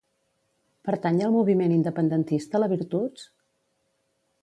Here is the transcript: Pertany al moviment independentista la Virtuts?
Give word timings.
Pertany 0.89 1.19
al 1.27 1.35
moviment 1.35 1.77
independentista 1.77 2.65
la 2.65 2.73
Virtuts? 2.75 3.31